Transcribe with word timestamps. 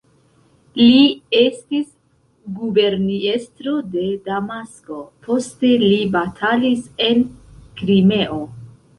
Li 0.77 1.01
estis 1.39 1.83
guberniestro 2.61 3.73
de 3.95 4.05
Damasko, 4.29 4.97
poste 5.27 5.71
li 5.83 5.99
batalis 6.15 6.81
en 7.09 7.21
Krimeo. 7.83 8.41